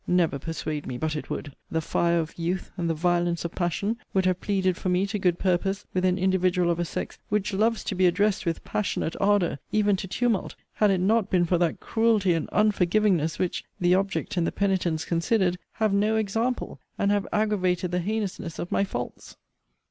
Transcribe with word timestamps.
Never 0.07 0.39
persuade 0.39 0.87
me 0.87 0.97
but 0.97 1.15
it 1.15 1.29
would. 1.29 1.55
The 1.69 1.79
fire 1.79 2.19
of 2.19 2.35
youth, 2.35 2.71
and 2.75 2.89
the 2.89 2.95
violence 2.95 3.45
of 3.45 3.51
passion, 3.53 3.99
would 4.15 4.25
have 4.25 4.41
pleaded 4.41 4.75
for 4.75 4.89
me 4.89 5.05
to 5.05 5.19
good 5.19 5.37
purpose, 5.37 5.85
with 5.93 6.03
an 6.05 6.17
individual 6.17 6.71
of 6.71 6.79
a 6.79 6.85
sex, 6.85 7.19
which 7.29 7.53
loves 7.53 7.83
to 7.83 7.93
be 7.93 8.07
addressed 8.07 8.43
with 8.43 8.63
passionate 8.63 9.15
ardour, 9.21 9.59
even 9.71 9.95
to 9.97 10.07
tumult, 10.07 10.55
had 10.73 10.89
it 10.89 11.01
not 11.01 11.29
been 11.29 11.45
for 11.45 11.59
that 11.59 11.79
cruelty 11.79 12.33
and 12.33 12.49
unforgivingness, 12.49 13.37
which, 13.37 13.63
(the 13.79 13.93
object 13.93 14.37
and 14.37 14.47
the 14.47 14.51
penitence 14.51 15.05
considered,) 15.05 15.59
have 15.73 15.93
no 15.93 16.15
example, 16.15 16.79
and 16.97 17.11
have 17.11 17.27
aggravated 17.31 17.91
the 17.91 17.99
heinousness 17.99 18.57
of 18.57 18.71
my 18.71 18.83
faults. 18.83 19.35